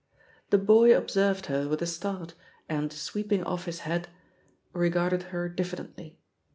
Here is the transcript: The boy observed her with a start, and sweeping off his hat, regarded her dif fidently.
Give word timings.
The 0.49 0.57
boy 0.57 0.97
observed 0.97 1.45
her 1.45 1.67
with 1.67 1.79
a 1.83 1.85
start, 1.85 2.33
and 2.67 2.91
sweeping 2.91 3.43
off 3.43 3.65
his 3.65 3.81
hat, 3.81 4.07
regarded 4.73 5.21
her 5.29 5.47
dif 5.47 5.73
fidently. 5.75 6.15